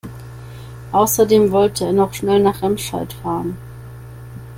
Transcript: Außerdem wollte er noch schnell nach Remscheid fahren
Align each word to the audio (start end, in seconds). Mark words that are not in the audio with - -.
Außerdem 0.93 1.51
wollte 1.51 1.85
er 1.85 1.93
noch 1.93 2.11
schnell 2.15 2.41
nach 2.41 2.63
Remscheid 2.63 3.13
fahren 3.13 3.55